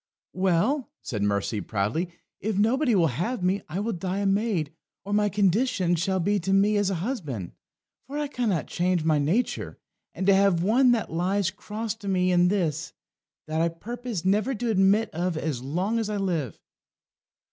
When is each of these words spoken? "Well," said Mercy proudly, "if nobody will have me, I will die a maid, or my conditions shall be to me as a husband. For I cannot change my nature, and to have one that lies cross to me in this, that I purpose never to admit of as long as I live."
"Well," 0.33 0.89
said 1.03 1.21
Mercy 1.21 1.61
proudly, 1.61 2.09
"if 2.39 2.57
nobody 2.57 2.95
will 2.95 3.05
have 3.21 3.43
me, 3.43 3.61
I 3.69 3.79
will 3.79 3.93
die 3.93 4.17
a 4.17 4.25
maid, 4.25 4.73
or 5.05 5.13
my 5.13 5.29
conditions 5.29 5.99
shall 5.99 6.19
be 6.19 6.39
to 6.39 6.51
me 6.51 6.75
as 6.75 6.89
a 6.89 6.95
husband. 7.05 7.51
For 8.07 8.17
I 8.17 8.25
cannot 8.27 8.65
change 8.65 9.03
my 9.03 9.19
nature, 9.19 9.77
and 10.15 10.25
to 10.25 10.33
have 10.33 10.63
one 10.63 10.91
that 10.93 11.13
lies 11.13 11.51
cross 11.51 11.93
to 11.97 12.07
me 12.07 12.31
in 12.31 12.47
this, 12.47 12.93
that 13.45 13.61
I 13.61 13.69
purpose 13.69 14.25
never 14.25 14.55
to 14.55 14.71
admit 14.71 15.11
of 15.11 15.37
as 15.37 15.61
long 15.61 15.99
as 15.99 16.09
I 16.09 16.17
live." 16.17 16.57